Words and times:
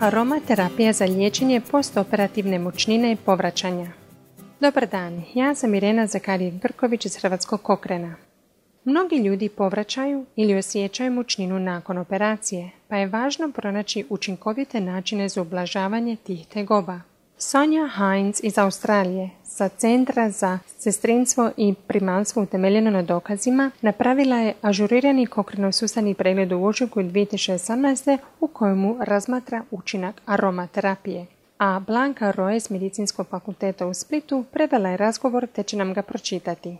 Aromaterapija 0.00 0.92
za 0.92 1.04
liječenje 1.04 1.60
postoperativne 1.70 2.58
mučnine 2.58 3.12
i 3.12 3.16
povraćanja. 3.16 3.86
Dobar 4.60 4.86
dan, 4.88 5.22
ja 5.34 5.54
sam 5.54 5.74
Irena 5.74 6.06
Zakarije 6.06 6.50
Grković 6.62 7.04
iz 7.06 7.16
Hrvatskog 7.16 7.62
kokrena. 7.62 8.14
Mnogi 8.84 9.16
ljudi 9.16 9.48
povraćaju 9.48 10.26
ili 10.36 10.54
osjećaju 10.54 11.12
mučninu 11.12 11.58
nakon 11.58 11.98
operacije, 11.98 12.70
pa 12.88 12.96
je 12.96 13.06
važno 13.06 13.52
pronaći 13.52 14.04
učinkovite 14.10 14.80
načine 14.80 15.28
za 15.28 15.42
ublažavanje 15.42 16.16
tih 16.16 16.46
tegoba. 16.46 17.00
Sonja 17.38 17.88
Heinz 17.88 18.40
iz 18.42 18.58
Australije 18.58 19.30
sa 19.44 19.68
Centra 19.68 20.30
za 20.30 20.58
sestrinstvo 20.78 21.50
i 21.56 21.74
primalstvo 21.86 22.42
utemeljeno 22.42 22.90
na 22.90 23.02
dokazima 23.02 23.70
napravila 23.80 24.36
je 24.36 24.54
ažurirani 24.62 25.26
kokrenov-sustavni 25.26 26.14
pregled 26.14 26.52
u 26.52 26.64
ožujku 26.64 27.00
2018. 27.00 28.18
u 28.40 28.46
kojemu 28.46 28.96
razmatra 29.00 29.62
učinak 29.70 30.22
aromaterapije. 30.26 31.26
A 31.58 31.80
Blanka 31.86 32.30
Roje 32.30 32.60
s 32.60 32.70
Medicinskog 32.70 33.26
fakulteta 33.26 33.86
u 33.86 33.94
Splitu 33.94 34.44
prevela 34.52 34.88
je 34.88 34.96
razgovor 34.96 35.46
te 35.46 35.62
će 35.62 35.76
nam 35.76 35.94
ga 35.94 36.02
pročitati. 36.02 36.76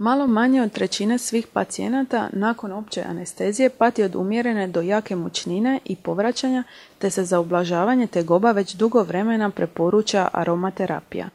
Malo 0.00 0.26
manje 0.26 0.62
od 0.62 0.72
trećine 0.72 1.18
svih 1.18 1.46
pacijenata 1.46 2.28
nakon 2.32 2.72
opće 2.72 3.02
anestezije 3.02 3.70
pati 3.70 4.02
od 4.02 4.16
umjerene 4.16 4.66
do 4.66 4.80
jake 4.80 5.16
mučnine 5.16 5.78
i 5.84 5.96
povraćanja, 5.96 6.64
te 6.98 7.10
se 7.10 7.24
za 7.24 7.40
ublažavanje 7.40 8.06
tegoba 8.06 8.52
već 8.52 8.74
dugo 8.74 9.02
vremena 9.02 9.50
preporuča 9.50 10.28
aromaterapija. 10.32 11.28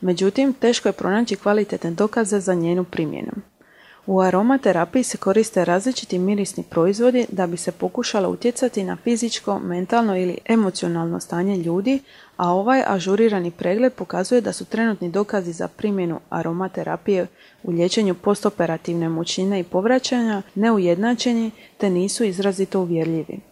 Međutim, 0.00 0.52
teško 0.52 0.88
je 0.88 0.92
pronaći 0.92 1.36
kvalitetne 1.36 1.90
dokaze 1.90 2.40
za 2.40 2.54
njenu 2.54 2.84
primjenu. 2.84 3.32
U 4.06 4.20
aromaterapiji 4.20 5.02
se 5.02 5.18
koriste 5.18 5.64
različiti 5.64 6.18
mirisni 6.18 6.64
proizvodi 6.70 7.26
da 7.30 7.46
bi 7.46 7.56
se 7.56 7.72
pokušalo 7.72 8.28
utjecati 8.28 8.84
na 8.84 8.96
fizičko, 8.96 9.58
mentalno 9.58 10.16
ili 10.16 10.38
emocionalno 10.48 11.20
stanje 11.20 11.56
ljudi, 11.56 12.00
a 12.36 12.50
ovaj 12.50 12.82
ažurirani 12.86 13.50
pregled 13.50 13.92
pokazuje 13.92 14.40
da 14.40 14.52
su 14.52 14.64
trenutni 14.64 15.10
dokazi 15.10 15.52
za 15.52 15.68
primjenu 15.68 16.20
aromaterapije 16.30 17.26
u 17.62 17.70
liječenju 17.70 18.14
postoperativne 18.14 19.08
mučine 19.08 19.60
i 19.60 19.64
povraćanja 19.64 20.42
neujednačeni 20.54 21.50
te 21.78 21.90
nisu 21.90 22.24
izrazito 22.24 22.80
uvjerljivi. 22.80 23.51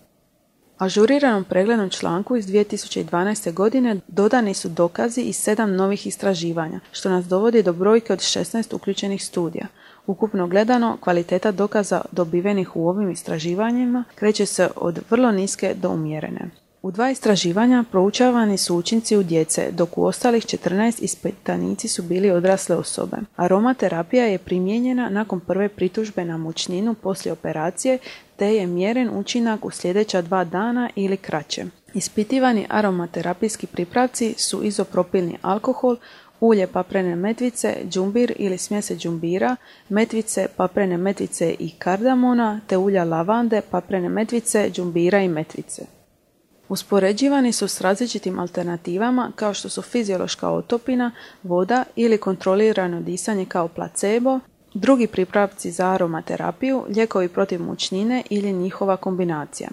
Ažuriranom 0.81 1.45
preglednom 1.45 1.91
članku 1.91 2.37
iz 2.37 2.47
2012. 2.47 3.53
godine 3.53 3.97
dodani 4.09 4.55
su 4.55 4.69
dokazi 4.69 5.21
iz 5.21 5.37
sedam 5.37 5.77
novih 5.77 6.07
istraživanja, 6.07 6.81
što 6.93 7.11
nas 7.11 7.25
dovodi 7.25 7.63
do 7.63 7.73
brojke 7.73 8.13
od 8.13 8.19
16 8.19 8.75
uključenih 8.75 9.25
studija. 9.25 9.67
Ukupno 10.07 10.47
gledano, 10.47 10.97
kvaliteta 11.01 11.53
dokaza 11.53 12.01
dobivenih 12.13 12.77
u 12.77 12.89
ovim 12.89 13.11
istraživanjima 13.11 14.05
kreće 14.15 14.47
se 14.47 14.69
od 14.77 14.99
vrlo 15.11 15.33
niske 15.33 15.75
do 15.75 15.91
umjerene. 15.91 16.51
U 16.83 16.91
dva 16.91 17.11
istraživanja 17.11 17.85
proučavani 17.91 18.59
su 18.59 18.77
učinci 18.77 19.17
u 19.17 19.23
djece, 19.23 19.71
dok 19.73 19.99
u 19.99 20.05
ostalih 20.05 20.45
14 20.45 21.03
ispitanici 21.03 21.89
su 21.89 22.03
bili 22.03 22.31
odrasle 22.31 22.77
osobe. 22.77 23.17
Aromaterapija 23.37 24.25
je 24.25 24.39
primijenjena 24.39 25.09
nakon 25.09 25.41
prve 25.41 25.69
pritužbe 25.69 26.25
na 26.25 26.37
mučninu 26.37 26.95
poslije 26.95 27.33
operacije, 27.33 27.99
te 28.37 28.55
je 28.55 28.67
mjeren 28.67 29.11
učinak 29.19 29.65
u 29.65 29.71
sljedeća 29.71 30.23
dva 30.23 30.45
dana 30.45 30.91
ili 30.97 31.17
kraće. 31.17 31.65
Ispitivani 31.95 32.67
aromaterapijski 32.69 33.67
pripravci 33.67 34.35
su 34.39 34.65
izopropilni 34.65 35.39
alkohol, 35.43 35.97
ulje 36.41 36.67
paprene 36.67 37.17
metvice, 37.17 37.77
džumbir 37.89 38.33
ili 38.37 38.59
smjese 38.59 38.97
džumbira, 38.97 39.57
metvice, 39.89 40.47
paprene 40.57 40.97
metvice 40.97 41.55
i 41.59 41.71
kardamona, 41.79 42.61
te 42.67 42.77
ulja 42.77 43.05
lavande, 43.05 43.61
paprene 43.71 44.09
metvice, 44.09 44.71
džumbira 44.71 45.23
i 45.23 45.29
metvice. 45.29 46.00
Uspoređivani 46.71 47.53
su 47.53 47.69
s 47.69 47.81
različitim 47.81 48.39
alternativama 48.39 49.33
kao 49.37 49.55
što 49.55 49.69
su 49.69 49.83
fiziološka 49.83 50.51
otopina, 50.51 51.11
voda 51.43 51.85
ili 51.97 52.19
kontrolirano 52.19 53.01
disanje 53.01 53.45
kao 53.45 53.69
placebo, 53.69 54.41
drugi 54.75 55.07
pripravci 55.07 55.71
za 55.71 55.91
aromaterapiju, 55.91 56.85
lijekovi 56.89 57.29
protiv 57.29 57.63
mučnine 57.63 58.23
ili 58.31 58.53
njihova 58.53 58.97
kombinacija. 58.97 59.69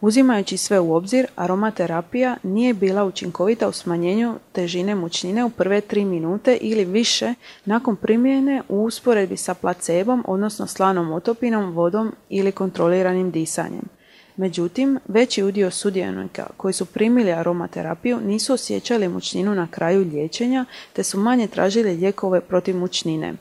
Uzimajući 0.00 0.56
sve 0.56 0.80
u 0.80 0.94
obzir, 0.94 1.26
aromaterapija 1.36 2.36
nije 2.42 2.74
bila 2.74 3.04
učinkovita 3.04 3.68
u 3.68 3.72
smanjenju 3.72 4.34
težine 4.52 4.94
mučnine 4.94 5.44
u 5.44 5.50
prve 5.50 5.80
tri 5.80 6.04
minute 6.04 6.58
ili 6.60 6.84
više 6.84 7.34
nakon 7.64 7.96
primjene 7.96 8.62
u 8.68 8.84
usporedbi 8.84 9.36
sa 9.36 9.54
placebom, 9.54 10.24
odnosno 10.26 10.66
slanom 10.66 11.12
otopinom, 11.12 11.72
vodom 11.72 12.14
ili 12.28 12.52
kontroliranim 12.52 13.30
disanjem. 13.30 13.97
Međutim, 14.38 14.98
veći 15.08 15.42
udio 15.42 15.70
sudionika 15.70 16.46
koji 16.56 16.74
su 16.74 16.86
primili 16.86 17.32
aromaterapiju 17.32 18.20
nisu 18.20 18.52
osjećali 18.52 19.08
mučninu 19.08 19.54
na 19.54 19.68
kraju 19.70 20.04
liječenja 20.12 20.64
te 20.92 21.02
su 21.02 21.20
manje 21.20 21.46
tražili 21.46 21.96
lijekove 21.96 22.40
protiv 22.40 22.76
mučnine. 22.76 23.34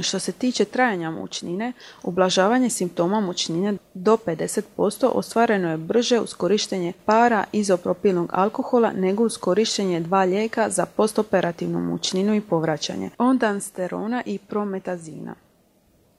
Što 0.00 0.18
se 0.18 0.32
tiče 0.32 0.64
trajanja 0.64 1.10
mučnine, 1.10 1.72
ublažavanje 2.02 2.70
simptoma 2.70 3.20
mučnine 3.20 3.74
do 3.94 4.16
50% 4.26 5.06
ostvareno 5.06 5.70
je 5.70 5.76
brže 5.76 6.20
uz 6.20 6.34
korištenje 6.34 6.92
para 7.04 7.44
izopropilnog 7.52 8.30
alkohola 8.32 8.92
nego 8.92 9.24
uz 9.24 9.36
korištenje 9.38 10.00
dva 10.00 10.24
lijeka 10.24 10.70
za 10.70 10.86
postoperativnu 10.86 11.80
mučninu 11.80 12.34
i 12.34 12.40
povraćanje, 12.40 13.10
ondansterona 13.18 14.22
i 14.26 14.38
prometazina. 14.38 15.45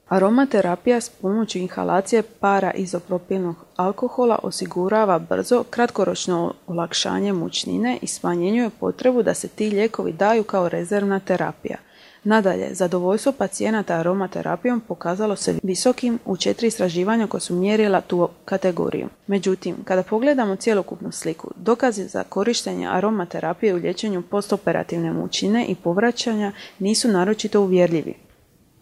Aromaterapija 0.10 1.02
s 1.02 1.10
pomoću 1.10 1.58
inhalacije 1.58 2.24
para 2.40 2.72
izopropilnog 2.72 3.56
alkohola 3.76 4.40
osigurava 4.44 5.20
brzo 5.20 5.64
kratkoročno 5.70 6.54
olakšanje 6.68 7.34
mučnine 7.34 7.98
i 8.02 8.08
smanjenjuje 8.08 8.70
potrebu 8.80 9.24
da 9.24 9.34
se 9.34 9.48
ti 9.48 9.70
lijekovi 9.70 10.12
daju 10.12 10.44
kao 10.44 10.70
rezervna 10.70 11.20
terapija. 11.20 11.78
Nadalje, 12.24 12.74
zadovoljstvo 12.74 13.32
pacijenata 13.32 13.94
aromaterapijom 13.94 14.82
pokazalo 14.88 15.36
se 15.36 15.56
visokim 15.64 16.20
u 16.26 16.38
četiri 16.38 16.68
istraživanja 16.68 17.28
koja 17.28 17.42
su 17.42 17.56
mjerila 17.56 18.02
tu 18.02 18.30
kategoriju. 18.46 19.08
Međutim, 19.28 19.76
kada 19.84 20.04
pogledamo 20.04 20.56
cjelokupnu 20.56 21.12
sliku, 21.12 21.52
dokazi 21.56 22.04
za 22.04 22.24
korištenje 22.24 22.88
aromaterapije 22.88 23.74
u 23.74 23.78
liječenju 23.78 24.22
postoperativne 24.22 25.14
mučine 25.14 25.66
i 25.66 25.76
povraćanja 25.76 26.52
nisu 26.80 27.08
naročito 27.08 27.62
uvjerljivi. 27.62 28.27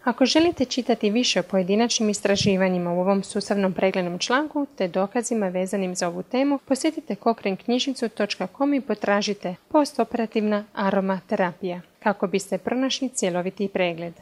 Ako 0.06 0.26
želite 0.26 0.64
čitati 0.64 1.10
više 1.10 1.40
o 1.40 1.42
pojedinačnim 1.42 2.08
istraživanjima 2.08 2.92
u 2.92 3.00
ovom 3.00 3.22
sustavnom 3.22 3.72
preglednom 3.72 4.18
članku 4.18 4.66
te 4.76 4.88
dokazima 4.88 5.48
vezanim 5.48 5.94
za 5.94 6.08
ovu 6.08 6.22
temu, 6.22 6.58
posjetite 6.58 7.14
kokrenknjižnicu.com 7.14 8.74
i 8.74 8.80
potražite 8.80 9.54
postoperativna 9.68 10.64
aromaterapija 10.74 11.80
kako 12.02 12.26
biste 12.26 12.58
pronašli 12.58 13.08
cjeloviti 13.08 13.68
pregled. 13.68 14.14